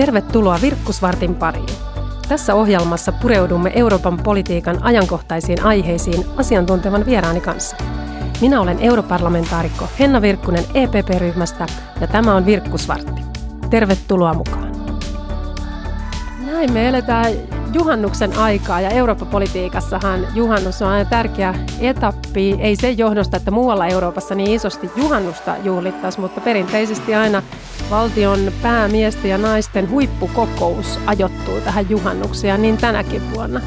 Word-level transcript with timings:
Tervetuloa 0.00 0.58
Virkkusvartin 0.62 1.34
pariin. 1.34 1.68
Tässä 2.28 2.54
ohjelmassa 2.54 3.12
pureudumme 3.12 3.72
Euroopan 3.74 4.18
politiikan 4.18 4.82
ajankohtaisiin 4.82 5.62
aiheisiin 5.62 6.24
asiantuntevan 6.36 7.06
vieraani 7.06 7.40
kanssa. 7.40 7.76
Minä 8.40 8.60
olen 8.60 8.78
europarlamentaarikko 8.78 9.88
Henna 9.98 10.22
Virkkunen 10.22 10.64
EPP-ryhmästä 10.74 11.66
ja 12.00 12.06
tämä 12.06 12.34
on 12.34 12.46
Virkkusvartti. 12.46 13.22
Tervetuloa 13.70 14.34
mukaan. 14.34 14.72
Näin 16.46 16.72
me 16.72 16.88
eletään 16.88 17.32
juhannuksen 17.74 18.38
aikaa 18.38 18.80
ja 18.80 18.90
Eurooppa-politiikassahan 18.90 20.26
juhannus 20.34 20.82
on 20.82 20.88
aina 20.88 21.10
tärkeä 21.10 21.54
etappi. 21.80 22.56
Ei 22.58 22.76
sen 22.76 22.98
johdosta, 22.98 23.36
että 23.36 23.50
muualla 23.50 23.86
Euroopassa 23.86 24.34
niin 24.34 24.50
isosti 24.50 24.90
juhannusta 24.96 25.56
juhlittaisi, 25.64 26.20
mutta 26.20 26.40
perinteisesti 26.40 27.14
aina 27.14 27.42
valtion 27.90 28.52
päämiesten 28.62 29.30
ja 29.30 29.38
naisten 29.38 29.90
huippukokous 29.90 31.00
ajoittuu 31.06 31.60
tähän 31.60 31.90
juhannukseen, 31.90 32.62
niin 32.62 32.76
tänäkin 32.76 33.22
vuonna. 33.34 33.60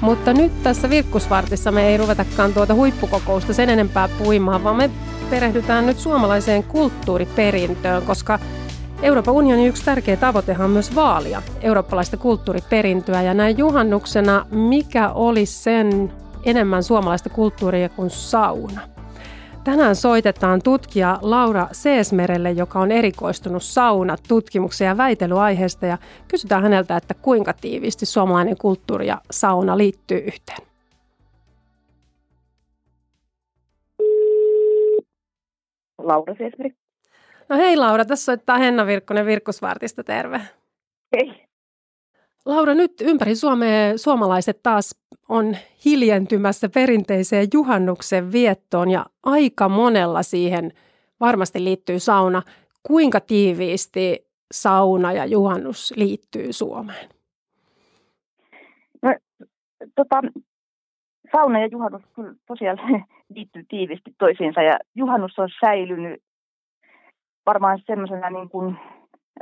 Mutta 0.00 0.32
nyt 0.32 0.62
tässä 0.62 0.90
Virkkusvartissa 0.90 1.72
me 1.72 1.88
ei 1.88 1.96
ruvetakaan 1.96 2.52
tuota 2.54 2.74
huippukokousta 2.74 3.54
sen 3.54 3.70
enempää 3.70 4.08
puimaan, 4.08 4.64
vaan 4.64 4.76
me 4.76 4.90
perehdytään 5.30 5.86
nyt 5.86 5.98
suomalaiseen 5.98 6.64
kulttuuriperintöön, 6.64 8.02
koska 8.02 8.38
Euroopan 9.02 9.34
unionin 9.34 9.68
yksi 9.68 9.84
tärkeä 9.84 10.16
tavoitehan 10.16 10.64
on 10.64 10.70
myös 10.70 10.94
vaalia 10.94 11.42
eurooppalaista 11.60 12.16
kulttuuriperintöä 12.16 13.22
ja 13.22 13.34
näin 13.34 13.58
juhannuksena, 13.58 14.46
mikä 14.50 15.10
olisi 15.12 15.62
sen 15.62 16.12
enemmän 16.44 16.82
suomalaista 16.82 17.28
kulttuuria 17.28 17.88
kuin 17.88 18.10
sauna. 18.10 18.80
Tänään 19.64 19.96
soitetaan 19.96 20.60
tutkija 20.64 21.18
Laura 21.22 21.68
Seesmerelle, 21.72 22.50
joka 22.50 22.80
on 22.80 22.92
erikoistunut 22.92 23.62
sauna 23.62 24.16
tutkimuksen 24.28 24.86
ja 24.86 24.96
väitelyaiheesta 24.96 25.86
ja 25.86 25.98
kysytään 26.28 26.62
häneltä, 26.62 26.96
että 26.96 27.14
kuinka 27.14 27.52
tiiviisti 27.52 28.06
suomalainen 28.06 28.56
kulttuuri 28.56 29.06
ja 29.06 29.20
sauna 29.30 29.78
liittyy 29.78 30.18
yhteen. 30.18 30.66
Laura 35.98 36.34
Seesmeri. 36.38 36.79
No 37.50 37.56
hei 37.56 37.76
Laura, 37.76 38.04
tässä 38.04 38.24
soittaa 38.24 38.58
Henna 38.58 38.86
Virkkonen 38.86 39.26
Virkkusvartista, 39.26 40.04
terve. 40.04 40.40
Hei. 41.16 41.46
Laura, 42.46 42.74
nyt 42.74 43.00
ympäri 43.00 43.34
Suomea 43.34 43.98
suomalaiset 43.98 44.62
taas 44.62 45.00
on 45.28 45.56
hiljentymässä 45.84 46.68
perinteiseen 46.68 47.48
juhannuksen 47.52 48.32
viettoon 48.32 48.90
ja 48.90 49.06
aika 49.22 49.68
monella 49.68 50.22
siihen 50.22 50.72
varmasti 51.20 51.64
liittyy 51.64 51.98
sauna. 51.98 52.42
Kuinka 52.82 53.20
tiiviisti 53.20 54.26
sauna 54.52 55.12
ja 55.12 55.26
juhannus 55.26 55.92
liittyy 55.96 56.52
Suomeen? 56.52 57.08
No, 59.02 59.14
tota, 59.94 60.22
sauna 61.32 61.60
ja 61.60 61.66
juhannus 61.66 62.02
kyllä 62.14 62.34
tosiaan 62.46 62.78
liittyy 63.34 63.64
tiivisti 63.68 64.14
toisiinsa 64.18 64.62
ja 64.62 64.78
juhannus 64.94 65.38
on 65.38 65.48
säilynyt 65.60 66.22
varmaan 67.50 67.78
semmoisena 67.86 68.30
niin 68.30 68.48
kuin, 68.48 68.76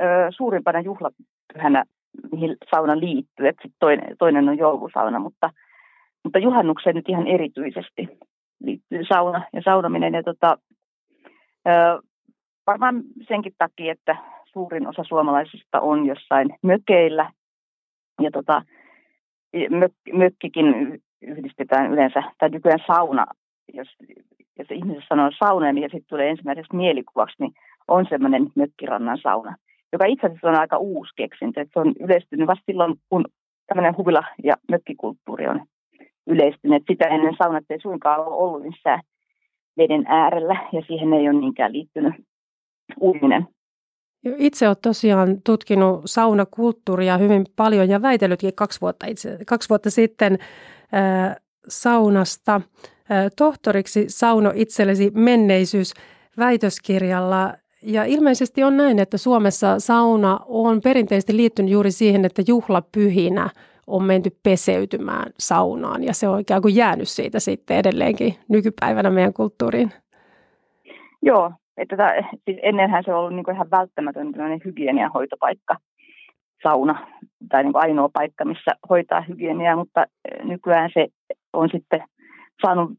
ö, 0.01 0.05
suurimpana 0.29 0.79
juhlapyhänä, 0.79 1.83
mihin 2.31 2.57
sauna 2.71 2.99
liittyy. 2.99 3.47
Et 3.47 3.55
sit 3.61 3.73
toinen, 3.79 4.17
toinen 4.17 4.49
on 4.49 4.57
joulusauna, 4.57 5.19
mutta, 5.19 5.49
mutta 6.23 6.39
juhannukseen 6.39 6.95
nyt 6.95 7.09
ihan 7.09 7.27
erityisesti 7.27 8.07
liittyy 8.63 9.03
sauna 9.09 9.41
ja 9.53 9.61
saunaminen. 9.65 10.13
Ja 10.13 10.23
tota, 10.23 10.57
ö, 11.67 11.71
varmaan 12.67 13.03
senkin 13.27 13.53
takia, 13.57 13.91
että 13.91 14.15
suurin 14.45 14.87
osa 14.87 15.03
suomalaisista 15.03 15.81
on 15.81 16.05
jossain 16.05 16.47
mökeillä. 16.61 17.31
Ja 18.21 18.31
tota, 18.31 18.61
mök, 19.69 19.91
mökkikin 20.13 20.67
yhdistetään 21.21 21.91
yleensä, 21.93 22.23
tai 22.37 22.49
nykyään 22.49 22.83
sauna, 22.87 23.25
jos, 23.73 23.87
jos 24.59 24.67
ihmiset 24.71 25.03
sanoo 25.09 25.31
sauna, 25.39 25.71
niin 25.71 25.83
sitten 25.83 26.09
tulee 26.09 26.29
ensimmäiseksi 26.29 26.75
mielikuvaksi, 26.75 27.35
niin 27.39 27.53
on 27.89 28.05
semmoinen 28.09 28.47
mökkirannan 28.55 29.19
sauna, 29.23 29.55
joka 29.91 30.05
itse 30.05 30.27
asiassa 30.27 30.47
on 30.47 30.59
aika 30.59 30.77
uusi 30.77 31.11
keksintö. 31.15 31.65
Se 31.73 31.79
on 31.79 31.93
yleistynyt 31.99 32.47
vasta 32.47 32.63
silloin, 32.65 32.95
kun 33.09 33.25
tämmöinen 33.67 33.97
huvila- 33.97 34.35
ja 34.43 34.55
mökkikulttuuri 34.71 35.47
on 35.47 35.61
yleistynyt. 36.27 36.83
Sitä 36.91 37.07
ennen 37.07 37.35
saunat 37.37 37.63
ei 37.69 37.79
suinkaan 37.81 38.19
ole 38.19 38.35
ollut 38.35 38.63
missään 38.63 39.01
veden 39.77 40.03
äärellä 40.07 40.69
ja 40.73 40.81
siihen 40.87 41.13
ei 41.13 41.29
ole 41.29 41.39
niinkään 41.39 41.73
liittynyt 41.73 42.13
uiminen. 43.01 43.47
Itse 44.37 44.67
olet 44.67 44.81
tosiaan 44.81 45.41
tutkinut 45.45 46.01
saunakulttuuria 46.05 47.17
hyvin 47.17 47.45
paljon 47.55 47.89
ja 47.89 48.01
väitellytkin 48.01 48.55
kaksi 48.55 48.81
vuotta, 48.81 49.05
itse, 49.07 49.37
kaksi 49.47 49.69
vuotta 49.69 49.89
sitten 49.89 50.33
äh, 50.93 51.35
saunasta 51.67 52.55
äh, 52.55 52.61
tohtoriksi 53.37 54.05
Sauno 54.09 54.51
itsellesi 54.55 55.11
menneisyys 55.15 55.93
väitöskirjalla. 56.37 57.53
Ja 57.83 58.03
ilmeisesti 58.03 58.63
on 58.63 58.77
näin, 58.77 58.99
että 58.99 59.17
Suomessa 59.17 59.79
sauna 59.79 60.39
on 60.47 60.81
perinteisesti 60.81 61.37
liittynyt 61.37 61.71
juuri 61.71 61.91
siihen, 61.91 62.25
että 62.25 62.41
juhlapyhinä 62.47 63.49
on 63.87 64.03
menty 64.03 64.29
peseytymään 64.43 65.31
saunaan 65.39 66.03
ja 66.03 66.13
se 66.13 66.27
on 66.27 66.39
ikään 66.39 66.61
kuin 66.61 66.75
jäänyt 66.75 67.07
siitä 67.07 67.39
sitten 67.39 67.77
edelleenkin 67.77 68.33
nykypäivänä 68.49 69.09
meidän 69.09 69.33
kulttuuriin. 69.33 69.91
Joo, 71.21 71.51
että 71.77 71.97
tätä, 71.97 72.23
siis 72.45 72.57
ennenhän 72.61 73.03
se 73.03 73.13
on 73.13 73.19
ollut 73.19 73.35
niin 73.35 73.55
ihan 73.55 73.71
välttämätön 73.71 74.33
hygieniahoitopaikka, 74.65 75.75
sauna, 76.63 77.07
tai 77.49 77.63
niin 77.63 77.75
ainoa 77.75 78.09
paikka, 78.13 78.45
missä 78.45 78.71
hoitaa 78.89 79.21
hygieniaa, 79.21 79.75
mutta 79.75 80.01
eh, 80.03 80.45
nykyään 80.45 80.89
se 80.93 81.07
on 81.53 81.69
sitten 81.71 82.03
saanut 82.61 82.91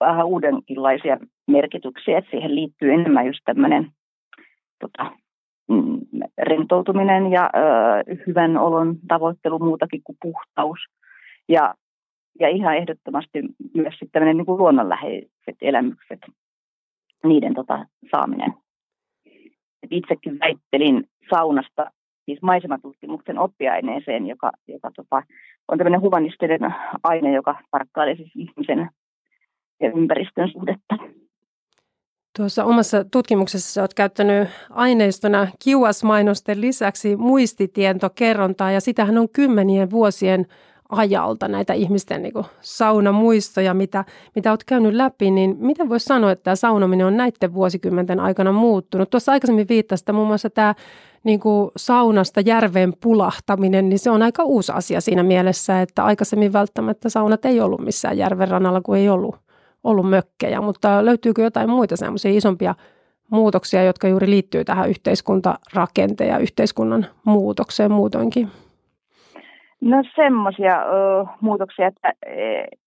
vähän 0.00 0.26
uudenkinlaisia 0.26 1.18
merkityksiä, 1.46 2.18
että 2.18 2.30
siihen 2.30 2.54
liittyy 2.54 2.92
enemmän 2.92 3.26
just 3.26 3.40
tämmöinen 3.44 3.90
tota, 4.78 5.12
mm, 5.68 6.00
rentoutuminen 6.38 7.30
ja 7.30 7.50
ö, 7.56 7.58
hyvän 8.26 8.58
olon 8.58 8.96
tavoittelu 9.08 9.58
muutakin 9.58 10.02
kuin 10.04 10.18
puhtaus. 10.22 10.78
Ja, 11.48 11.74
ja 12.40 12.48
ihan 12.48 12.76
ehdottomasti 12.76 13.42
myös 13.74 13.94
sitten 13.98 14.36
niin 14.36 14.46
kuin 14.46 14.58
luonnonläheiset 14.58 15.56
elämykset, 15.60 16.20
niiden 17.24 17.54
tota, 17.54 17.86
saaminen. 18.10 18.54
Et 19.82 19.90
itsekin 19.90 20.38
väittelin 20.40 21.04
saunasta 21.30 21.90
siis 22.24 22.42
maisematutkimuksen 22.42 23.38
oppiaineeseen, 23.38 24.26
joka, 24.26 24.50
joka 24.68 24.90
tota, 24.96 25.22
on 25.68 25.78
tämmöinen 25.78 26.00
humanistinen 26.00 26.60
aine, 27.02 27.32
joka 27.32 27.58
tarkkailee 27.70 28.16
siis 28.16 28.32
ihmisen 28.36 28.90
ja 29.80 29.90
ympäristön 29.90 30.48
suhdetta. 30.52 30.96
Tuossa 32.36 32.64
omassa 32.64 33.04
tutkimuksessa 33.04 33.82
olet 33.82 33.94
käyttänyt 33.94 34.48
aineistona 34.70 35.48
kiuasmainosten 35.58 36.60
lisäksi 36.60 37.16
muistitietokerrontaa 37.16 38.70
ja 38.70 38.80
sitähän 38.80 39.18
on 39.18 39.28
kymmenien 39.28 39.90
vuosien 39.90 40.46
ajalta 40.88 41.48
näitä 41.48 41.72
ihmisten 41.72 42.22
niin 42.22 42.32
saunamuistoja, 42.60 43.74
mitä, 43.74 44.04
mitä 44.34 44.50
olet 44.50 44.64
käynyt 44.64 44.94
läpi, 44.94 45.30
niin 45.30 45.56
miten 45.58 45.88
voisi 45.88 46.04
sanoa, 46.04 46.32
että 46.32 46.42
tämä 46.42 46.56
saunominen 46.56 47.06
on 47.06 47.16
näiden 47.16 47.54
vuosikymmenten 47.54 48.20
aikana 48.20 48.52
muuttunut? 48.52 49.10
Tuossa 49.10 49.32
aikaisemmin 49.32 49.68
viittasit 49.68 50.08
muun 50.12 50.26
muassa 50.26 50.50
tämä 50.50 50.74
niin 51.24 51.40
kuin 51.40 51.70
saunasta 51.76 52.40
järveen 52.40 52.92
pulahtaminen, 53.00 53.88
niin 53.88 53.98
se 53.98 54.10
on 54.10 54.22
aika 54.22 54.44
uusi 54.44 54.72
asia 54.72 55.00
siinä 55.00 55.22
mielessä, 55.22 55.82
että 55.82 56.04
aikaisemmin 56.04 56.52
välttämättä 56.52 57.08
saunat 57.08 57.44
ei 57.44 57.60
ollut 57.60 57.80
missään 57.80 58.18
järven 58.18 58.48
rannalla, 58.48 58.80
kun 58.80 58.96
ei 58.96 59.08
ollut 59.08 59.45
ollut 59.86 60.10
mökkejä, 60.10 60.60
mutta 60.60 61.04
löytyykö 61.04 61.42
jotain 61.42 61.70
muita 61.70 61.96
semmoisia 61.96 62.30
isompia 62.30 62.74
muutoksia, 63.30 63.84
jotka 63.84 64.08
juuri 64.08 64.30
liittyy 64.30 64.64
tähän 64.64 64.88
yhteiskuntarakenteen 64.88 66.30
ja 66.30 66.38
yhteiskunnan 66.38 67.06
muutokseen 67.24 67.92
muutoinkin? 67.92 68.48
No 69.80 70.02
semmoisia 70.16 70.76
muutoksia, 71.40 71.86
että, 71.86 72.12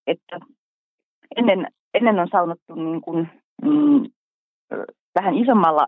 että 0.07 0.39
ennen, 1.35 1.67
ennen 1.93 2.19
on 2.19 2.27
saunottu 2.31 2.75
niin 2.75 3.01
kuin, 3.01 3.29
mm, 3.61 4.03
vähän 5.15 5.33
isommalla, 5.33 5.87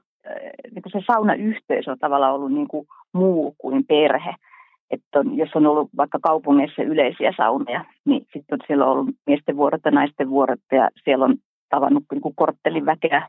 niin 0.72 0.82
kuin 0.82 0.92
se 0.92 1.02
saunayhteisö 1.08 1.92
on 1.92 2.00
tavallaan 2.00 2.34
ollut 2.34 2.52
niin 2.52 2.68
kuin 2.68 2.88
muu 3.14 3.56
kuin 3.58 3.86
perhe 3.86 4.36
että 4.92 5.20
on, 5.20 5.38
jos 5.38 5.50
on 5.56 5.66
ollut 5.66 5.90
vaikka 5.98 6.20
kaupungeissa 6.22 6.84
yleisiä 6.84 7.34
saunoja, 7.38 7.86
niin 8.06 8.22
sitten 8.22 8.46
on 8.52 8.60
siellä 8.68 8.86
ollut 8.86 9.16
miesten 9.28 9.58
vuorot 9.58 9.82
ja 9.86 9.92
naisten 9.92 10.30
vuorot 10.30 10.60
ja 10.72 10.90
siellä 11.04 11.26
on 11.26 11.36
tavannut 11.70 12.04
niin 12.12 12.22
kuin 12.22 12.36
korttelin 12.36 12.86
väkeä 12.86 13.28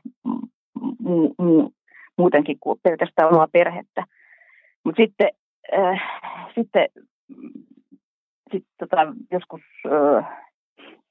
muu, 0.99 1.35
muu, 1.37 1.73
muutenkin 2.17 2.57
kuin 2.59 2.79
pelkästään 2.83 3.33
omaa 3.33 3.47
perhettä. 3.51 4.05
Mutta 4.83 5.01
sitten, 5.03 5.29
äh, 5.77 6.01
sitten 6.55 6.87
sit 8.51 8.65
tota, 8.79 8.97
joskus 9.31 9.61
äh, 9.85 10.43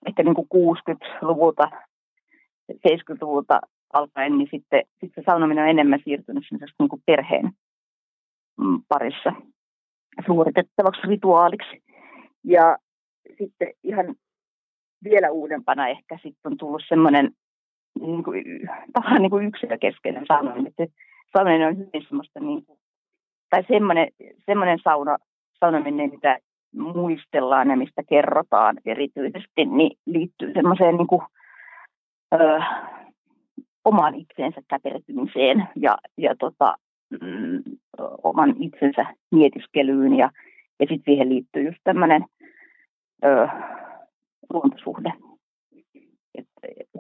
ehkä 0.06 0.22
niin 0.22 0.34
kuin 0.34 0.48
60-luvulta, 0.54 1.70
70-luvulta 2.72 3.60
alkaen, 3.92 4.38
niin 4.38 4.48
sitten, 4.50 4.82
sitten 5.00 5.22
se 5.22 5.22
saunaminen 5.26 5.64
on 5.64 5.70
enemmän 5.70 6.00
siirtynyt 6.04 6.44
niin 6.78 6.88
kuin 6.88 7.02
perheen 7.06 7.50
mm, 8.58 8.82
parissa 8.88 9.32
suoritettavaksi 10.26 11.00
rituaaliksi. 11.06 11.82
Ja 12.44 12.78
sitten 13.38 13.68
ihan 13.82 14.14
vielä 15.04 15.30
uudempana 15.30 15.88
ehkä 15.88 16.18
sitten 16.22 16.52
on 16.52 16.56
tullut 16.56 16.82
semmoinen 16.88 17.30
niin 18.00 18.24
kuin, 18.24 18.44
tavallaan 18.92 19.22
niin 19.22 19.30
kuin 19.30 19.46
yksilökeskeinen 19.46 20.24
sauna. 20.28 20.54
Että 20.66 20.86
saunaminen 21.32 21.68
on 21.68 21.78
hyvin 21.78 22.06
semmoista, 22.08 22.40
niin 22.40 22.66
kuin, 22.66 22.78
tai 23.50 23.64
semmoinen, 23.68 24.08
semmoinen 24.46 24.78
sauna, 24.84 25.16
saunaminen, 25.60 26.10
mitä 26.10 26.38
muistellaan 26.76 27.70
ja 27.70 27.76
mistä 27.76 28.02
kerrotaan 28.08 28.78
erityisesti, 28.84 29.64
niin 29.64 29.98
liittyy 30.06 30.52
semmoiseen 30.52 30.96
niin 30.96 31.06
kuin, 31.06 31.22
ö, 32.34 32.60
omaan 33.84 34.14
itsensä 34.14 34.60
käpertymiseen 34.68 35.68
ja, 35.76 35.98
ja 36.18 36.34
tota, 36.38 36.74
mm, 37.20 37.62
oman 38.22 38.54
itsensä 38.60 39.06
mietiskelyyn 39.30 40.14
ja, 40.14 40.30
ja 40.80 40.86
sitten 40.88 41.04
siihen 41.04 41.28
liittyy 41.28 41.62
just 41.62 41.78
tämmöinen 41.84 42.24
luontosuhde. 44.52 45.12
Et 46.34 46.46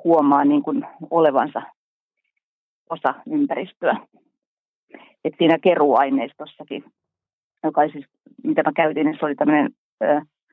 huomaa 0.04 0.44
niin 0.44 0.62
kuin 0.62 0.86
olevansa 1.10 1.62
osa 2.90 3.14
ympäristöä. 3.30 3.96
Et 5.24 5.34
siinä 5.38 5.58
keruaineistossakin, 5.58 6.84
joka 7.64 7.88
siis, 7.88 8.06
mitä 8.44 8.62
mä 8.62 8.72
käytin, 8.76 9.06
niin 9.06 9.16
se 9.20 9.26
oli 9.26 9.34
tämmöinen, 9.34 9.70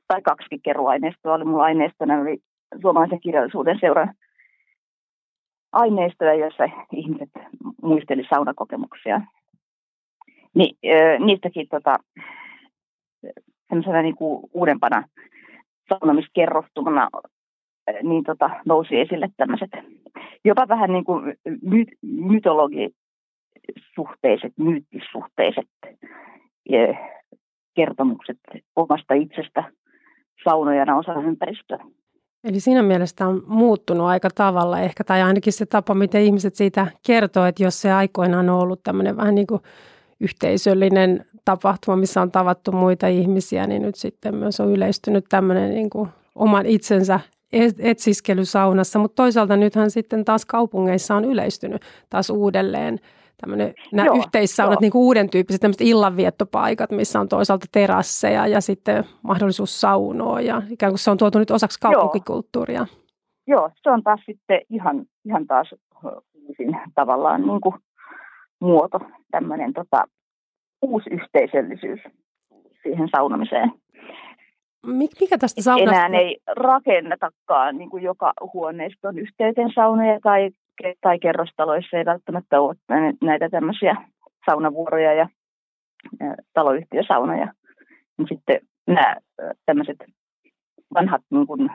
tai 0.07 0.21
kaksi 0.21 0.59
keruaineistoa 0.63 1.33
oli 1.33 1.45
mulla 1.45 1.63
aineistona, 1.63 2.19
oli 2.19 2.37
suomalaisen 2.81 3.19
kirjallisuuden 3.19 3.77
seuran 3.79 4.13
aineistoja, 5.71 6.33
joissa 6.33 6.63
ihmiset 6.91 7.29
muisteli 7.81 8.23
saunakokemuksia. 8.29 9.21
Ni, 10.55 10.71
niistäkin 11.19 11.67
tota, 11.69 11.97
semmoisena 13.69 14.01
niin 14.01 14.15
kuin 14.15 14.49
uudempana 14.53 15.03
saunomiskerrostumana 15.89 17.09
niin 18.03 18.23
tota, 18.23 18.49
nousi 18.65 18.99
esille 18.99 19.29
tämmöiset 19.37 19.69
jopa 20.45 20.67
vähän 20.67 20.93
niin 20.93 21.05
kuin 21.05 21.33
my- 21.61 21.97
mytologisuhteiset, 22.01 24.53
myyttissuhteiset 24.57 25.69
kertomukset 27.75 28.39
omasta 28.75 29.13
itsestä 29.13 29.63
saunojana 30.43 30.97
osa 30.97 31.13
ympäristöä. 31.13 31.85
Eli 32.43 32.59
siinä 32.59 32.83
mielessä 32.83 33.27
on 33.27 33.43
muuttunut 33.47 34.07
aika 34.07 34.29
tavalla 34.35 34.79
ehkä, 34.79 35.03
tai 35.03 35.21
ainakin 35.21 35.53
se 35.53 35.65
tapa, 35.65 35.93
miten 35.93 36.21
ihmiset 36.21 36.55
siitä 36.55 36.87
kertoo, 37.07 37.45
että 37.45 37.63
jos 37.63 37.81
se 37.81 37.91
aikoinaan 37.91 38.49
on 38.49 38.59
ollut 38.59 38.83
tämmöinen 38.83 39.17
vähän 39.17 39.35
niin 39.35 39.47
kuin 39.47 39.61
yhteisöllinen 40.21 41.25
tapahtuma, 41.45 41.97
missä 41.97 42.21
on 42.21 42.31
tavattu 42.31 42.71
muita 42.71 43.07
ihmisiä, 43.07 43.67
niin 43.67 43.81
nyt 43.81 43.95
sitten 43.95 44.35
myös 44.35 44.59
on 44.59 44.69
yleistynyt 44.69 45.25
tämmöinen 45.29 45.69
niin 45.69 45.89
kuin 45.89 46.09
oman 46.35 46.65
itsensä 46.65 47.19
etsiskely 47.79 48.45
saunassa, 48.45 48.99
mutta 48.99 49.15
toisaalta 49.15 49.57
nythän 49.57 49.91
sitten 49.91 50.25
taas 50.25 50.45
kaupungeissa 50.45 51.15
on 51.15 51.25
yleistynyt 51.25 51.81
taas 52.09 52.29
uudelleen 52.29 52.99
tämmöinen, 53.41 53.73
nämä 53.91 54.05
joo, 54.05 54.17
yhteissaunat, 54.17 54.75
joo. 54.75 54.81
niin 54.81 54.91
kuin 54.91 55.01
uuden 55.01 55.29
tyyppiset 55.29 55.61
tämmöiset 55.61 55.87
illanviettopaikat, 55.87 56.91
missä 56.91 57.19
on 57.19 57.29
toisaalta 57.29 57.65
terasseja 57.71 58.47
ja 58.47 58.61
sitten 58.61 59.03
mahdollisuus 59.21 59.81
saunoa 59.81 60.41
ja 60.41 60.61
ikään 60.69 60.91
kuin 60.91 60.99
se 60.99 61.11
on 61.11 61.17
tuotu 61.17 61.39
nyt 61.39 61.51
osaksi 61.51 61.79
kaupunkikulttuuria. 61.79 62.85
Joo, 63.47 63.59
joo 63.59 63.71
se 63.83 63.89
on 63.89 64.03
taas 64.03 64.19
sitten 64.25 64.61
ihan, 64.69 65.05
ihan 65.25 65.47
taas 65.47 65.73
uusin 66.33 66.77
tavallaan 66.95 67.41
niin 67.41 67.61
kuin 67.61 67.75
muoto, 68.59 68.99
tämmöinen 69.31 69.73
tota, 69.73 70.03
uusi 70.81 71.09
yhteisöllisyys 71.09 71.99
siihen 72.83 73.09
saunamiseen. 73.15 73.71
Mikä 74.85 75.37
tästä 75.37 75.61
saunasta? 75.61 76.05
Enää 76.05 76.19
ei 76.19 76.37
rakennetakaan 76.47 77.77
niin 77.77 77.89
kuin 77.89 78.03
joka 78.03 78.33
huoneiston 78.53 79.17
yhteyteen 79.17 79.71
saunoja 79.75 80.19
tai, 80.23 80.49
tai 81.01 81.19
kerrostaloissa 81.19 81.97
ei 81.97 82.05
välttämättä 82.05 82.61
ole 82.61 82.75
näitä 83.21 83.49
tämmöisiä 83.49 83.95
saunavuoroja 84.45 85.13
ja, 85.13 85.29
ja 86.19 86.35
taloyhtiösaunoja. 86.53 87.53
Sitten 88.29 88.59
nämä 88.87 89.15
tämmöiset 89.65 89.97
vanhat 90.93 91.21
niin 91.29 91.47
kuin, 91.47 91.69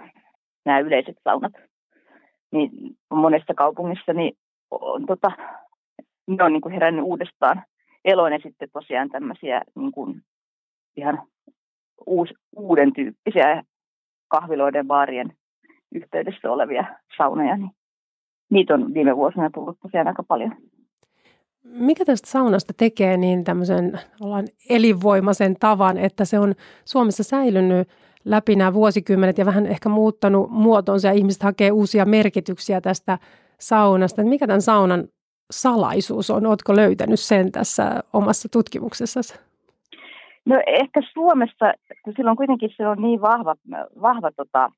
nämä 0.65 0.79
yleiset 0.79 1.17
saunat, 1.25 1.53
niin 2.53 2.71
monessa 3.11 3.55
kaupungissa 3.55 4.13
niin 4.13 4.37
on, 4.71 5.07
tota, 5.07 5.33
ne 6.27 6.45
on 6.45 6.53
niin 6.53 6.61
kuin 6.61 6.73
herännyt 6.73 7.05
uudestaan 7.05 7.63
eloon 8.05 8.33
ja 8.33 8.39
sitten 8.43 8.69
tosiaan 8.73 9.11
tämmöisiä 9.11 9.63
niin 9.75 9.93
kuin 9.93 10.23
ihan 10.97 11.23
uus, 12.07 12.29
uuden 12.57 12.93
tyyppisiä 12.93 13.63
kahviloiden, 14.29 14.87
baarien 14.87 15.33
yhteydessä 15.95 16.51
olevia 16.51 16.85
saunoja, 17.17 17.57
niin 17.57 17.71
niitä 18.51 18.75
on 18.75 18.95
viime 18.95 19.17
vuosina 19.17 19.51
tullut 19.51 19.79
tosiaan 19.83 20.09
aika 20.09 20.23
paljon. 20.23 20.57
Mikä 21.65 22.05
tästä 22.05 22.31
saunasta 22.31 22.73
tekee 22.77 23.17
niin 23.17 23.45
tämmöisen 23.45 24.01
ollaan 24.21 24.45
elinvoimaisen 24.71 25.57
tavan, 25.61 25.99
että 25.99 26.25
se 26.25 26.39
on 26.39 26.55
Suomessa 26.85 27.23
säilynyt 27.23 27.89
läpi 28.25 28.57
nämä 28.57 28.75
vuosikymmenet 28.75 29.39
ja 29.39 29.47
vähän 29.47 29.67
ehkä 29.67 29.89
muuttanut 29.89 30.51
muotonsa 30.51 31.09
ja 31.09 31.15
ihmiset 31.15 31.43
hakee 31.43 31.71
uusia 31.71 32.05
merkityksiä 32.05 32.81
tästä 32.81 33.19
saunasta. 33.61 34.25
Mikä 34.25 34.47
tämän 34.47 34.63
saunan 34.63 35.09
salaisuus 35.51 36.31
on? 36.31 36.47
Oletko 36.47 36.77
löytänyt 36.77 37.21
sen 37.21 37.53
tässä 37.53 38.03
omassa 38.13 38.49
tutkimuksessasi? 38.49 39.41
No 40.47 40.63
ehkä 40.67 41.01
Suomessa, 41.13 41.73
kun 42.05 42.13
silloin 42.17 42.37
kuitenkin 42.37 42.71
se 42.77 42.89
on 42.89 43.03
niin 43.03 43.21
vahva, 43.21 43.55
vahva 44.03 44.31
tota, 44.37 44.71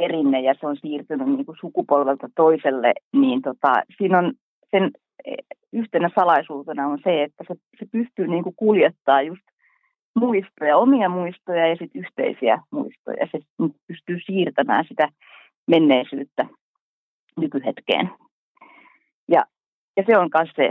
perinne 0.00 0.40
ja 0.40 0.54
se 0.60 0.66
on 0.66 0.76
siirtynyt 0.76 1.28
niin 1.28 1.46
kuin 1.46 1.58
sukupolvelta 1.60 2.28
toiselle, 2.36 2.94
niin 3.12 3.42
tota, 3.42 3.72
siinä 3.98 4.18
on 4.18 4.32
sen 4.70 4.90
yhtenä 5.72 6.10
salaisuutena 6.14 6.86
on 6.86 6.98
se, 7.04 7.22
että 7.22 7.44
se, 7.48 7.54
se 7.78 7.86
pystyy 7.92 8.26
niin 8.26 8.42
kuin 8.42 8.56
kuljettaa 8.56 9.22
just 9.22 9.42
muistoja, 10.14 10.76
omia 10.76 11.08
muistoja 11.08 11.68
ja 11.68 11.76
sitten 11.76 12.00
yhteisiä 12.02 12.58
muistoja. 12.70 13.26
Se 13.32 13.38
pystyy 13.88 14.18
siirtämään 14.26 14.84
sitä 14.88 15.08
menneisyyttä 15.66 16.46
nykyhetkeen. 17.36 18.10
Ja, 19.28 19.44
ja 19.96 20.02
se 20.06 20.18
on 20.18 20.30
myös 20.34 20.50
se 20.56 20.68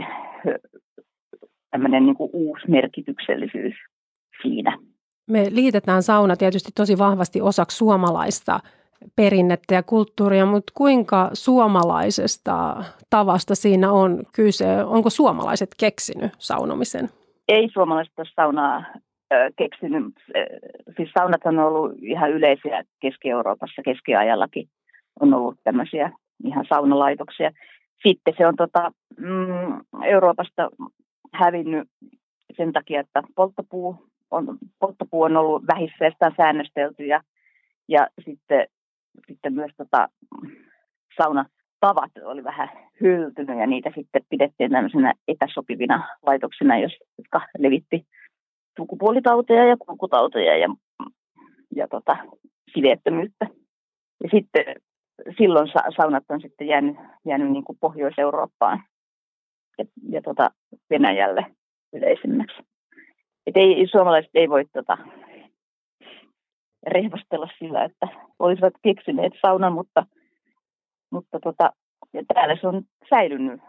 tämmöinen 1.70 2.06
niin 2.06 2.16
kuin 2.16 2.30
uusi 2.32 2.70
merkityksellisyys 2.70 3.74
siinä. 4.42 4.78
Me 5.30 5.46
liitetään 5.50 6.02
sauna 6.02 6.36
tietysti 6.36 6.70
tosi 6.74 6.98
vahvasti 6.98 7.40
osaksi 7.40 7.76
suomalaista 7.76 8.60
perinnettä 9.16 9.74
ja 9.74 9.82
kulttuuria, 9.82 10.46
mutta 10.46 10.72
kuinka 10.76 11.30
suomalaisesta 11.32 12.84
tavasta 13.10 13.54
siinä 13.54 13.92
on 13.92 14.22
kyse? 14.34 14.84
Onko 14.84 15.10
suomalaiset 15.10 15.70
keksinyt 15.80 16.32
saunomisen? 16.38 17.08
Ei 17.48 17.68
suomalaiset 17.72 18.18
ole 18.18 18.26
saunaa 18.36 18.84
keksinyt. 19.56 20.14
Siis 20.96 21.10
saunat 21.18 21.40
on 21.44 21.58
ollut 21.58 21.92
ihan 22.02 22.30
yleisiä 22.30 22.84
Keski-Euroopassa, 23.00 23.82
keskiajallakin 23.82 24.68
on 25.20 25.34
ollut 25.34 25.58
tämmöisiä 25.64 26.12
ihan 26.44 26.64
saunalaitoksia. 26.68 27.50
Sitten 28.02 28.34
se 28.38 28.46
on 28.46 28.56
tota, 28.56 28.92
mm, 29.18 30.04
Euroopasta 30.04 30.68
hävinnyt 31.32 31.88
sen 32.56 32.72
takia, 32.72 33.00
että 33.00 33.22
polttopuu 33.34 34.06
on, 34.30 34.58
polttopuu 34.78 35.22
on 35.22 35.36
ollut 35.36 35.62
vähisseestään 35.74 36.34
säännöstelty 36.36 37.06
ja, 37.06 37.20
ja 37.88 38.08
sitten, 38.24 38.66
sitten 39.26 39.54
myös 39.54 39.70
tota, 39.76 40.08
saunatavat 41.16 42.10
oli 42.24 42.44
vähän 42.44 42.68
hyltynyt 43.00 43.58
ja 43.58 43.66
niitä 43.66 43.90
sitten 43.94 44.22
pidettiin 44.30 44.70
tämmöisenä 44.70 45.12
epäsopivina 45.28 46.08
laitoksina, 46.26 46.78
jotka 47.18 47.40
levitti 47.58 48.06
sukupuolitauteja 48.76 49.64
ja 49.64 49.76
kulkutauteja 49.76 50.56
ja, 50.56 50.68
ja 51.76 51.88
tota, 51.88 52.16
siveettömyyttä. 52.74 53.46
Ja 54.22 54.28
sitten 54.30 54.64
silloin 55.38 55.68
saunat 55.96 56.24
on 56.28 56.40
sitten 56.40 56.66
jäänyt, 56.66 56.96
jäänyt 57.26 57.50
niin 57.50 57.64
kuin 57.64 57.78
Pohjois-Eurooppaan 57.80 58.82
ja, 59.78 59.84
ja 60.08 60.22
tota 60.22 60.50
Venäjälle 60.90 61.46
yleisimmäksi. 61.92 62.62
Et 63.46 63.56
ei, 63.56 63.86
suomalaiset 63.92 64.30
ei 64.34 64.48
voi 64.48 64.64
tota, 64.72 64.98
rehvastella 66.86 67.48
sillä, 67.58 67.84
että 67.84 68.08
olisivat 68.38 68.74
keksineet 68.82 69.32
saunan, 69.42 69.72
mutta, 69.72 70.06
mutta 71.10 71.40
tota, 71.40 71.72
ja 72.12 72.22
täällä 72.34 72.56
se 72.60 72.68
on 72.68 72.82
säilynyt 73.10 73.60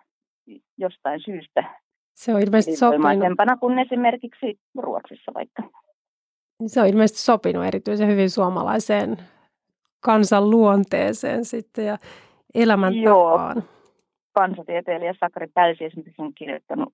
jostain 0.77 1.20
syystä. 1.25 1.80
Se 2.13 2.36
on 2.36 2.42
ilmeisesti 2.42 2.75
sopinut. 2.75 3.60
kuin 3.60 3.80
esimerkiksi 3.80 4.60
Ruotsissa 4.77 5.32
vaikka. 5.34 5.63
Se 6.68 6.82
on 6.82 6.88
ilmeisesti 6.88 7.22
sopinut 7.22 7.66
erityisen 7.66 8.08
hyvin 8.08 8.30
suomalaiseen 8.30 9.18
kansan 10.07 10.49
luonteeseen 10.49 11.45
sitten 11.45 11.85
ja 11.85 11.97
elämäntapaan. 12.55 13.55
Joo 13.57 13.63
kansatieteilijä 14.39 15.13
Sakari 15.19 15.47
Pälsi 15.53 15.85
esimerkiksi 15.85 16.21
on 16.21 16.33
kirjoittanut 16.33 16.93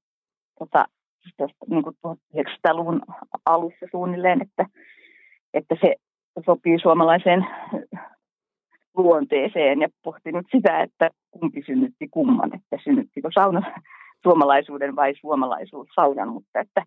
tota, 0.59 0.85
niin 1.69 1.83
kuin 1.83 1.95
1900-luvun 2.07 3.01
alussa 3.45 3.85
suunnilleen, 3.91 4.41
että, 4.41 4.65
että 5.53 5.75
se 5.81 5.95
sopii 6.45 6.79
suomalaiseen 6.79 7.47
luonteeseen 8.97 9.81
ja 9.81 9.89
pohtinut 10.03 10.45
sitä, 10.51 10.81
että 10.81 11.09
kumpi 11.31 11.63
synnytti 11.65 12.07
kumman, 12.11 12.55
että 12.55 12.77
synnyttikö 12.83 13.29
sauna 13.33 13.61
suomalaisuuden 14.23 14.95
vai 14.95 15.13
suomalaisuus 15.21 15.87
saunan, 15.95 16.29
mutta 16.29 16.59
että, 16.59 16.85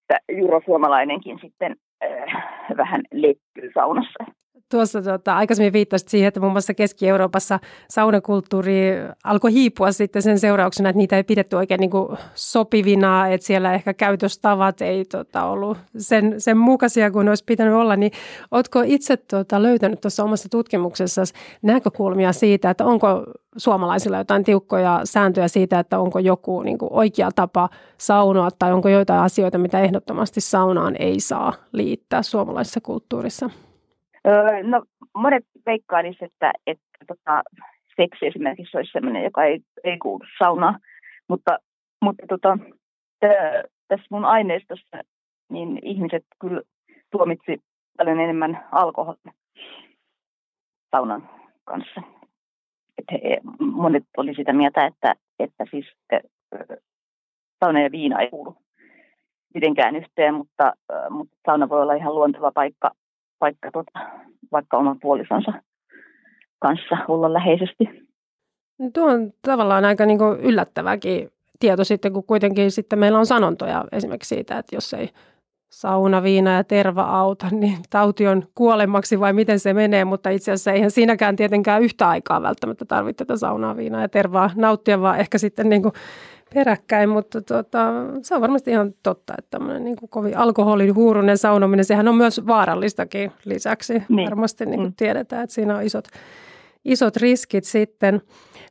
että 0.00 0.18
jurosuomalainenkin 0.32 1.38
sitten 1.42 1.76
äh, 2.04 2.76
vähän 2.76 3.00
leppyy 3.12 3.70
saunassa. 3.74 4.24
Tuossa 4.70 5.02
tota, 5.02 5.36
aikaisemmin 5.36 5.72
viittasit 5.72 6.08
siihen, 6.08 6.28
että 6.28 6.40
muun 6.40 6.52
muassa 6.52 6.74
Keski-Euroopassa 6.74 7.60
saunakulttuuri 7.90 8.92
alkoi 9.24 9.52
hiipua 9.52 9.92
sitten 9.92 10.22
sen 10.22 10.38
seurauksena, 10.38 10.88
että 10.88 10.98
niitä 10.98 11.16
ei 11.16 11.24
pidetty 11.24 11.56
oikein 11.56 11.80
niin 11.80 11.90
kuin 11.90 12.18
sopivina, 12.34 13.28
että 13.28 13.46
siellä 13.46 13.74
ehkä 13.74 13.94
käytöstavat 13.94 14.82
ei 14.82 15.04
tota, 15.04 15.44
ollut 15.44 15.78
sen, 15.98 16.34
sen 16.40 16.58
mukaisia 16.58 17.10
kuin 17.10 17.28
olisi 17.28 17.44
pitänyt 17.44 17.74
olla. 17.74 17.96
Niin 17.96 18.12
oletko 18.50 18.82
itse 18.86 19.16
tota, 19.16 19.62
löytänyt 19.62 20.00
tuossa 20.00 20.24
omassa 20.24 20.48
tutkimuksessa 20.48 21.22
näkökulmia 21.62 22.32
siitä, 22.32 22.70
että 22.70 22.84
onko 22.84 23.24
suomalaisilla 23.56 24.18
jotain 24.18 24.44
tiukkoja 24.44 25.00
sääntöjä 25.04 25.48
siitä, 25.48 25.78
että 25.78 25.98
onko 25.98 26.18
joku 26.18 26.62
niin 26.62 26.78
kuin 26.78 26.92
oikea 26.92 27.30
tapa 27.34 27.68
saunoa 27.98 28.48
tai 28.58 28.72
onko 28.72 28.88
joitain 28.88 29.20
asioita, 29.20 29.58
mitä 29.58 29.80
ehdottomasti 29.80 30.40
saunaan 30.40 30.96
ei 30.98 31.20
saa 31.20 31.52
liittää 31.72 32.22
suomalaisessa 32.22 32.80
kulttuurissa? 32.80 33.50
Öö, 34.26 34.62
no 34.62 34.82
monet 35.14 35.44
veikkailisivat, 35.66 36.32
että, 36.32 36.52
että 36.66 37.04
tota, 37.06 37.42
seksi 37.96 38.26
esimerkiksi 38.26 38.76
olisi 38.76 38.92
sellainen, 38.92 39.24
joka 39.24 39.44
ei, 39.44 39.60
ei 39.84 39.98
kuulu 39.98 40.24
saunaan. 40.38 40.80
Mutta, 41.28 41.58
mutta 42.02 42.26
tota, 42.28 42.58
t- 43.20 43.70
tässä 43.88 44.06
mun 44.10 44.24
aineistossa 44.24 44.96
niin 45.50 45.78
ihmiset 45.82 46.24
kyllä 46.40 46.62
tuomitsi 47.10 47.62
paljon 47.96 48.20
enemmän 48.20 48.68
alkoholia 48.72 49.32
saunan 50.90 51.30
kanssa. 51.64 52.02
Et 52.98 53.04
he, 53.12 53.40
monet 53.60 54.04
oli 54.16 54.34
sitä 54.34 54.52
mieltä, 54.52 54.86
että, 54.86 55.14
että 55.38 55.64
siis 55.70 55.86
sauna 57.64 57.80
ja 57.80 57.90
viina 57.92 58.20
ei 58.20 58.30
kuulu 58.30 58.56
mitenkään 59.54 59.96
yhteen, 59.96 60.34
mutta, 60.34 60.72
mutta 61.10 61.36
sauna 61.46 61.68
voi 61.68 61.82
olla 61.82 61.94
ihan 61.94 62.14
luonteva 62.14 62.52
paikka 62.52 62.90
paikka 63.38 63.70
tota, 63.72 64.00
vaikka 64.52 64.76
oman 64.76 65.00
puolisonsa 65.00 65.52
kanssa 66.58 66.96
olla 67.08 67.32
läheisesti. 67.32 68.06
No 68.78 68.90
tuo 68.94 69.04
on 69.04 69.32
tavallaan 69.42 69.84
aika 69.84 70.06
niin 70.06 70.18
kuin 70.18 70.40
yllättäväkin 70.40 71.30
tieto 71.60 71.84
sitten, 71.84 72.12
kun 72.12 72.24
kuitenkin 72.24 72.70
sitten 72.70 72.98
meillä 72.98 73.18
on 73.18 73.26
sanontoja 73.26 73.84
esimerkiksi 73.92 74.34
siitä, 74.34 74.58
että 74.58 74.76
jos 74.76 74.94
ei 74.94 75.10
sauna, 75.72 76.22
viina 76.22 76.52
ja 76.52 76.64
terva 76.64 77.02
auta, 77.02 77.46
niin 77.50 77.78
tauti 77.90 78.26
on 78.26 78.42
kuolemaksi 78.54 79.20
vai 79.20 79.32
miten 79.32 79.60
se 79.60 79.74
menee, 79.74 80.04
mutta 80.04 80.30
itse 80.30 80.52
asiassa 80.52 80.72
eihän 80.72 80.90
siinäkään 80.90 81.36
tietenkään 81.36 81.82
yhtä 81.82 82.08
aikaa 82.08 82.42
välttämättä 82.42 82.84
tarvitse 82.84 83.24
tätä 83.24 83.36
saunaa, 83.38 83.76
viinaa 83.76 84.00
ja 84.00 84.08
tervaa 84.08 84.50
nauttia, 84.54 85.00
vaan 85.00 85.18
ehkä 85.18 85.38
sitten 85.38 85.68
niin 85.68 85.82
kuin 85.82 85.92
peräkkäin, 86.54 87.08
mutta 87.08 87.42
tota, 87.42 87.92
se 88.22 88.34
on 88.34 88.40
varmasti 88.40 88.70
ihan 88.70 88.94
totta, 89.02 89.34
että 89.38 89.50
tämmöinen 89.50 89.84
niin 89.84 89.96
kuin 89.96 90.08
kovin 90.10 90.36
alkoholihuurunen 90.36 91.38
saunominen, 91.38 91.84
sehän 91.84 92.08
on 92.08 92.16
myös 92.16 92.46
vaarallistakin 92.46 93.32
lisäksi. 93.44 94.02
Niin. 94.08 94.30
Varmasti 94.30 94.66
niin 94.66 94.80
kuin 94.80 94.88
mm. 94.88 94.94
tiedetään, 94.96 95.44
että 95.44 95.54
siinä 95.54 95.76
on 95.76 95.82
isot, 95.82 96.08
isot 96.84 97.16
riskit 97.16 97.64
sitten. 97.64 98.20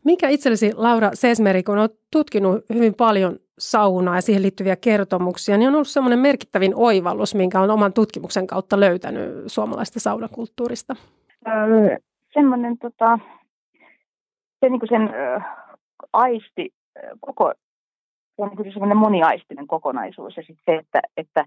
Mikä 0.03 0.29
itsellesi, 0.29 0.71
Laura 0.75 1.09
Sesmeri, 1.13 1.63
kun 1.63 1.77
olet 1.77 1.99
tutkinut 2.11 2.65
hyvin 2.73 2.93
paljon 2.93 3.39
saunaa 3.59 4.15
ja 4.15 4.21
siihen 4.21 4.41
liittyviä 4.41 4.75
kertomuksia, 4.75 5.57
niin 5.57 5.67
on 5.67 5.75
ollut 5.75 5.87
semmoinen 5.87 6.19
merkittävin 6.19 6.73
oivallus, 6.75 7.35
minkä 7.35 7.61
on 7.61 7.71
oman 7.71 7.93
tutkimuksen 7.93 8.47
kautta 8.47 8.79
löytänyt 8.79 9.43
suomalaista 9.47 9.99
saunakulttuurista? 9.99 10.95
Öö, 11.47 11.97
semmoinen 12.33 12.77
tota, 12.77 13.19
se 14.59 14.69
niin 14.69 14.81
sen 14.89 15.01
ö, 15.01 15.41
aisti 16.13 16.73
koko 17.19 17.53
se 18.35 18.41
on 18.41 18.51
niin 18.57 18.73
semmoinen 18.73 18.97
moniaistinen 18.97 19.67
kokonaisuus. 19.67 20.37
Ja 20.37 20.43
sitten 20.43 20.63
se, 20.65 20.79
että, 20.79 21.01
että 21.17 21.45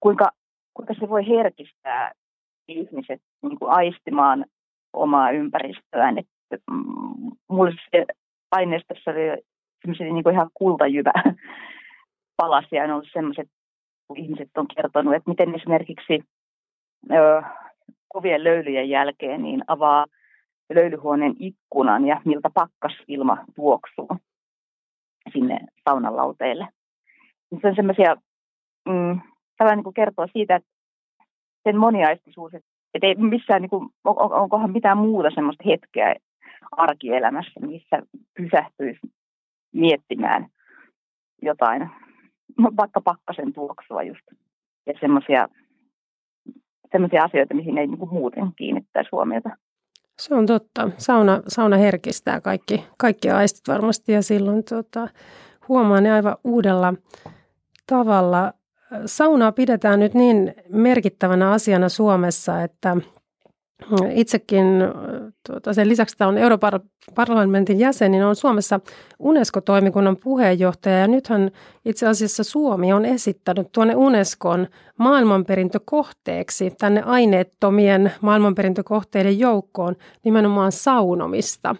kuinka, 0.00 0.30
kuinka 0.74 0.94
se 0.94 1.08
voi 1.08 1.28
herkistää 1.28 2.12
ihmiset 2.68 3.22
niin 3.42 3.58
kuin 3.58 3.70
aistimaan 3.70 4.44
omaa 4.92 5.30
ympäristöään. 5.30 6.18
Että, 6.18 6.56
mm, 6.70 7.30
mulle 7.48 7.72
se 7.90 8.06
aineistossa 8.50 9.10
oli 9.10 9.42
semmoisia 9.80 10.12
niin 10.12 10.32
ihan 10.32 10.50
kultajyvä 10.54 11.12
palasia. 12.36 12.84
On 12.84 12.90
ollut 12.90 13.08
semmoiset, 13.12 13.48
kun 14.08 14.16
ihmiset 14.16 14.50
on 14.56 14.66
kertonut, 14.76 15.14
että 15.14 15.30
miten 15.30 15.54
esimerkiksi 15.54 16.24
ö, 17.12 17.42
kovien 18.08 18.44
löylyjen 18.44 18.88
jälkeen 18.88 19.42
niin 19.42 19.64
avaa 19.66 20.06
löylyhuoneen 20.74 21.34
ikkunan 21.38 22.06
ja 22.06 22.20
miltä 22.24 22.50
pakkasilma 22.54 23.38
tuoksuu 23.56 24.08
sinne 25.32 25.58
saunan 25.88 26.16
lauteille. 26.16 26.68
Se 27.60 27.68
on 27.68 27.74
semmoisia, 27.74 28.16
mm, 28.88 29.20
tällainen 29.58 29.84
niin 29.84 29.94
kertoo 29.94 30.26
siitä, 30.32 30.56
että 30.56 30.70
sen 31.62 31.76
moniaistisuus, 31.76 32.54
että 32.54 33.06
ei 33.06 33.14
missään, 33.14 33.62
niin 33.62 33.70
kuin, 33.70 33.88
on, 34.04 34.32
onkohan 34.32 34.72
mitään 34.72 34.98
muuta 34.98 35.30
semmoista 35.34 35.64
hetkeä 35.66 36.14
arkielämässä, 36.72 37.60
missä 37.60 38.02
pysähtyisi 38.36 39.00
miettimään 39.72 40.46
jotain, 41.42 41.90
vaikka 42.76 43.00
pakkasen 43.00 43.52
tuoksua 43.52 44.02
just. 44.02 44.24
Ja 44.86 44.94
semmoisia 45.00 45.48
semmoisia 46.92 47.24
asioita, 47.24 47.54
mihin 47.54 47.78
ei 47.78 47.86
niin 47.86 47.98
kuin 47.98 48.12
muuten 48.12 48.52
kiinnittäisi 48.56 49.08
huomiota. 49.12 49.50
Se 50.20 50.34
on 50.34 50.46
totta. 50.46 50.90
Sauna, 50.98 51.42
sauna 51.48 51.76
herkistää 51.76 52.40
kaikki, 52.40 52.84
kaikki 52.98 53.30
aistit 53.30 53.68
varmasti 53.68 54.12
ja 54.12 54.22
silloin 54.22 54.64
tota, 54.64 55.08
huomaa 55.68 56.00
ne 56.00 56.12
aivan 56.12 56.36
uudella 56.44 56.94
tavalla. 57.86 58.52
Saunaa 59.06 59.52
pidetään 59.52 60.00
nyt 60.00 60.14
niin 60.14 60.54
merkittävänä 60.68 61.50
asiana 61.50 61.88
Suomessa, 61.88 62.62
että 62.62 62.96
itsekin 64.10 64.66
tuota, 65.46 65.74
sen 65.74 65.88
lisäksi, 65.88 66.14
että 66.14 66.28
on 66.28 66.38
Euroopan 66.38 66.80
parlamentin 67.14 67.78
jäsen, 67.78 68.10
niin 68.10 68.24
on 68.24 68.36
Suomessa 68.36 68.80
UNESCO-toimikunnan 69.18 70.16
puheenjohtaja. 70.16 70.98
Ja 70.98 71.06
nythän 71.06 71.50
itse 71.84 72.06
asiassa 72.06 72.44
Suomi 72.44 72.92
on 72.92 73.04
esittänyt 73.04 73.72
tuonne 73.72 73.96
Unescon 73.96 74.66
maailmanperintökohteeksi 74.98 76.70
tänne 76.78 77.02
aineettomien 77.02 78.12
maailmanperintökohteiden 78.20 79.38
joukkoon 79.38 79.96
nimenomaan 80.24 80.72
saunomista. 80.72 81.76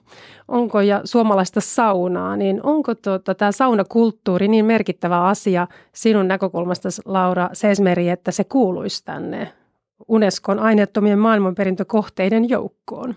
Onko 0.49 0.81
ja 0.81 1.00
suomalaista 1.05 1.61
saunaa, 1.61 2.37
niin 2.37 2.61
onko 2.62 2.95
tuota, 2.95 3.35
tämä 3.35 3.52
saunakulttuuri 3.52 4.49
niin 4.49 4.64
merkittävä 4.64 5.23
asia 5.25 5.67
sinun 5.93 6.28
näkökulmasta, 6.28 6.88
Laura 7.05 7.50
Sesmeri, 7.52 8.09
että 8.09 8.33
se 8.33 8.45
kuuluisi 8.45 9.05
tänne 9.05 9.52
Unescon 10.09 10.59
aineettomien 10.59 11.19
maailmanperintökohteiden 11.19 12.49
joukkoon. 12.49 13.15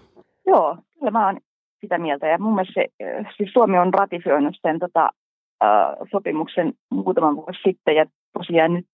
Joo, 0.48 0.78
kyllä 1.00 1.12
mä 1.12 1.26
oon 1.26 1.38
sitä 1.82 1.98
mieltä. 1.98 2.28
Ja 2.28 2.38
mun 2.38 2.56
mielestä 2.56 2.74
se, 2.74 2.88
siis 3.38 3.54
Suomi 3.54 3.78
on 3.78 3.94
ratifioinut 3.94 4.56
sen 4.62 4.80
tota, 4.80 5.10
äh, 5.64 6.08
sopimuksen 6.12 6.74
muutaman 6.90 7.36
vuosi 7.36 7.60
sitten. 7.64 7.96
Ja 7.96 8.06
tosiaan 8.34 8.74
nyt 8.74 8.86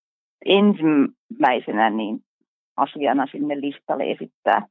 ensimmäisenä 0.46 1.90
niin 1.90 2.20
asiana 2.78 3.28
sinne 3.32 3.62
listalle 3.62 4.12
esittää 4.12 4.68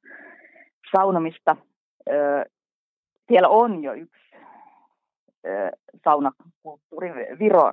saunomista. 0.97 1.56
Äh, 2.11 2.45
siellä 3.28 3.49
on 3.49 3.83
jo 3.83 3.92
yksi 3.92 4.37
äh, 4.37 5.71
saunakulttuuri. 6.04 7.11
Viro 7.38 7.73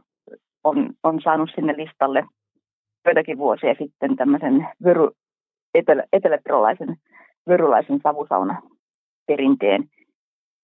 on, 0.64 0.90
on 1.04 1.22
saanut 1.22 1.50
sinne 1.56 1.74
listalle 1.78 2.24
joitakin 3.06 3.38
vuosia 3.38 3.76
sitten 3.80 4.16
tämmöisen 4.16 4.68
etelä, 5.74 6.04
etelävirolaisen 6.14 6.98
vyrulaisen 7.50 8.00
savusauna 8.04 8.62
perinteen. 9.28 9.84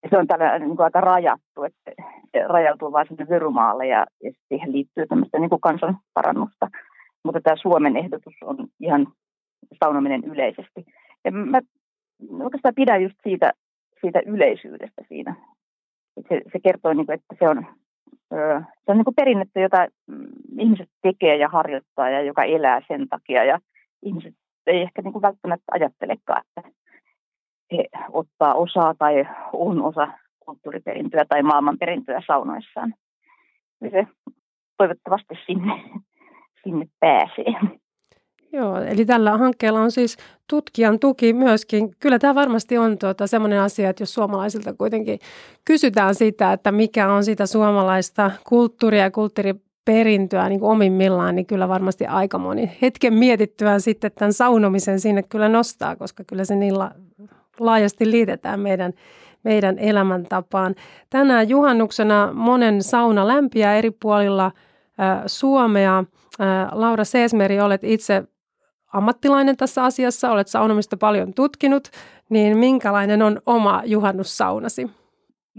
Se 0.10 0.18
on 0.18 0.28
tällä 0.28 0.60
niin 0.60 0.76
kuin 0.76 0.82
aika 0.82 1.02
rajattu, 1.02 1.64
että 1.64 1.92
se 2.32 2.48
rajautuu 2.48 2.92
vain 2.92 3.08
sinne 3.08 3.28
Vyrumaalle 3.30 3.88
ja, 3.88 4.06
ja 4.24 4.32
siihen 4.48 4.72
liittyy 4.72 5.08
tämmöistä 5.08 5.40
niin 5.40 5.50
kuin 5.50 5.62
kansanparannusta. 5.62 6.70
Mutta 7.24 7.42
tämä 7.42 7.56
Suomen 7.56 7.98
ehdotus 7.98 8.34
on 8.44 8.68
ihan 8.80 9.08
saunominen 9.84 10.24
yleisesti. 10.24 10.86
Ja 11.26 11.32
mä 11.32 11.62
oikeastaan 12.40 12.76
pidän 12.76 13.04
just 13.04 13.16
siitä, 13.24 13.52
siitä 14.02 14.22
yleisyydestä 14.26 15.02
siinä. 15.08 15.36
Se, 16.30 16.42
se 16.52 16.60
kertoo, 16.64 16.94
niin 16.94 17.06
kuin, 17.06 17.14
että 17.14 17.36
se 17.40 17.50
on, 17.50 17.66
se 18.86 18.88
on 18.88 18.98
niin 18.98 19.06
kuin 19.06 19.16
perinnettä, 19.16 19.60
jota 19.60 19.88
mm, 20.08 20.28
ihmiset 20.60 20.90
tekee 21.02 21.36
ja 21.36 21.50
harjoittaa 21.50 22.10
ja 22.10 22.22
joka 22.22 22.44
elää 22.44 22.82
sen 22.88 23.10
takia. 23.10 23.44
Ja 23.44 23.60
ihmiset 24.04 24.34
ei 24.70 24.82
ehkä 24.82 25.02
niin 25.02 25.14
kuin 25.14 25.22
välttämättä 25.22 25.66
ajattelekaan, 25.72 26.44
että 26.48 26.72
he 27.72 27.86
ottaa 28.12 28.54
osaa 28.54 28.94
tai 28.94 29.26
on 29.54 29.82
osa 29.82 30.08
kulttuuriperintöä 30.40 31.26
tai 31.30 31.44
maailmanperintöä 31.44 32.22
saunoissaan. 32.28 32.94
Ja 33.82 33.90
se 33.90 34.08
toivottavasti 34.78 35.36
sinne, 35.46 35.84
sinne 36.64 36.86
pääsee. 37.00 37.80
Joo, 38.54 38.82
eli 38.82 39.06
tällä 39.06 39.38
hankkeella 39.38 39.82
on 39.82 39.92
siis 39.92 40.18
tutkijan 40.50 41.00
tuki 41.00 41.34
myöskin. 41.34 41.96
Kyllä 42.00 42.20
tämä 42.20 42.36
varmasti 42.36 42.78
on 42.78 42.98
tuota, 42.98 43.28
sellainen 43.28 43.62
asia, 43.62 43.90
että 43.90 44.02
jos 44.02 44.14
suomalaisilta 44.14 44.74
kuitenkin 44.74 45.20
kysytään 45.66 46.16
sitä, 46.16 46.54
että 46.54 46.72
mikä 46.72 47.14
on 47.14 47.24
sitä 47.24 47.46
suomalaista 47.46 48.32
kulttuuria 48.48 49.04
ja 49.04 49.12
kulttuuriperintöä 49.90 50.50
niin 50.50 50.60
kuin 50.60 50.72
omimmillaan, 50.72 51.36
niin 51.36 51.46
kyllä 51.46 51.68
varmasti 51.68 52.06
aika 52.06 52.38
moni 52.38 52.72
hetken 52.82 53.14
mietittyään 53.14 53.82
sitten 53.82 54.12
tämän 54.12 54.34
saunomisen 54.34 55.00
sinne 55.00 55.24
kyllä 55.24 55.50
nostaa, 55.50 55.96
koska 55.96 56.24
kyllä 56.24 56.46
se 56.46 56.56
niin 56.56 56.76
laajasti 57.60 58.12
liitetään 58.12 58.60
meidän, 58.60 58.94
meidän 59.44 59.80
elämäntapaan. 59.80 60.76
Tänään 61.10 61.50
juhannuksena 61.50 62.30
monen 62.34 62.84
sauna 62.84 63.28
lämpiää 63.28 63.76
eri 63.76 63.92
puolilla 63.92 64.52
Suomea. 65.26 66.04
Laura 66.72 67.04
Seesmeri, 67.04 67.62
olet 67.62 67.84
itse 67.84 68.24
ammattilainen 68.94 69.58
tässä 69.58 69.84
asiassa, 69.84 70.32
olet 70.32 70.48
saunomista 70.48 70.98
paljon 70.98 71.34
tutkinut, 71.34 71.90
niin 72.30 72.58
minkälainen 72.58 73.22
on 73.22 73.42
oma 73.46 73.82
juhannussaunasi? 73.86 74.90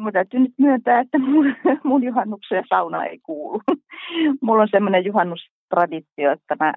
Mä 0.00 0.12
täytyy 0.12 0.40
nyt 0.40 0.54
myöntää, 0.58 1.00
että 1.00 1.18
mun, 1.18 1.54
mun 1.84 2.04
juhannukseen 2.04 2.64
sauna 2.68 3.04
ei 3.04 3.18
kuulu. 3.18 3.60
Mulla 4.42 4.62
on 4.62 4.68
semmoinen 4.70 5.04
juhannustraditio, 5.04 6.32
että 6.32 6.56
mä 6.60 6.72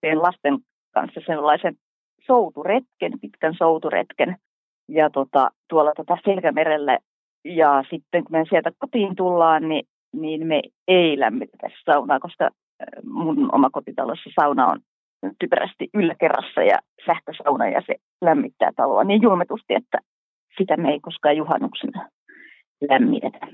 teen 0.00 0.22
lasten 0.22 0.58
kanssa 0.94 1.20
sellaisen 1.26 1.76
souturetken, 2.26 3.12
pitkän 3.20 3.54
souturetken 3.58 4.36
ja 4.88 5.10
tota, 5.10 5.50
tuolla 5.68 5.92
tota 5.96 6.18
Selkämerellä. 6.24 6.98
Ja 7.44 7.84
sitten 7.90 8.24
kun 8.24 8.32
me 8.32 8.44
sieltä 8.48 8.70
kotiin 8.78 9.16
tullaan, 9.16 9.68
niin, 9.68 9.84
niin 10.12 10.46
me 10.46 10.62
ei 10.88 11.20
lämmitetä 11.20 11.68
saunaa, 11.84 12.20
koska 12.20 12.50
mun 13.04 13.54
oma 13.54 13.70
kotitalossa 13.70 14.30
sauna 14.40 14.66
on 14.66 14.80
typerästi 15.38 15.88
yläkerrassa 15.94 16.62
ja 16.62 16.78
sähkösauna 17.06 17.68
ja 17.68 17.82
se 17.86 17.94
lämmittää 18.22 18.70
taloa 18.76 19.04
niin 19.04 19.22
julmetusti, 19.22 19.74
että 19.74 19.98
sitä 20.58 20.76
me 20.76 20.90
ei 20.90 21.00
koskaan 21.00 21.36
juhannuksena 21.36 22.08
lämmitetä. 22.90 23.46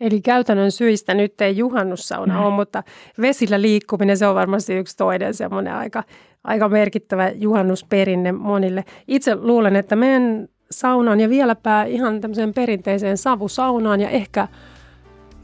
Eli 0.00 0.20
käytännön 0.20 0.70
syistä 0.70 1.14
nyt 1.14 1.40
ei 1.40 1.56
juhannussauna 1.56 2.34
mm. 2.34 2.44
ole, 2.44 2.54
mutta 2.54 2.82
vesillä 3.20 3.62
liikkuminen 3.62 4.16
se 4.16 4.26
on 4.26 4.34
varmasti 4.34 4.74
yksi 4.74 4.96
toinen 4.96 5.34
semmoinen 5.34 5.74
aika, 5.74 6.04
aika 6.44 6.68
merkittävä 6.68 7.30
juhannusperinne 7.30 8.32
monille. 8.32 8.84
Itse 9.08 9.36
luulen, 9.36 9.76
että 9.76 9.96
meidän 9.96 10.48
saunaan 10.70 11.20
ja 11.20 11.28
vieläpä 11.28 11.84
ihan 11.84 12.20
tämmöiseen 12.20 12.54
perinteiseen 12.54 13.16
savusaunaan 13.16 14.00
ja 14.00 14.08
ehkä 14.08 14.48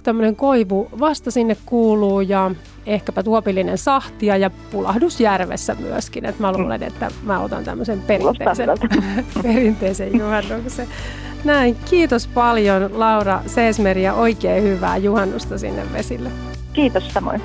tämmöinen 0.03 0.37
koivu 0.37 0.89
vasta 1.01 1.31
sinne 1.31 1.57
kuuluu 1.67 2.21
ja 2.21 2.51
ehkäpä 2.87 3.23
tuopillinen 3.23 3.79
sahtia 3.79 4.37
ja 4.37 4.51
pulahdus 4.73 5.21
järvessä 5.21 5.77
myöskin. 5.81 6.25
Et 6.25 6.39
mä 6.39 6.53
luulen, 6.53 6.83
että 6.83 7.11
mä 7.23 7.41
otan 7.41 7.65
tämmöisen 7.65 8.01
perinteisen, 8.07 8.69
perinteisen 9.43 10.19
juhannuksen. 10.19 10.89
Näin, 11.45 11.77
kiitos 11.91 12.27
paljon 12.27 13.01
Laura 13.01 13.43
Seesmeri 13.47 14.03
ja 14.03 14.15
oikein 14.15 14.63
hyvää 14.63 14.97
juhannusta 14.97 15.59
sinne 15.59 15.93
vesille. 15.93 16.31
Kiitos 16.73 17.09
samoin. 17.13 17.43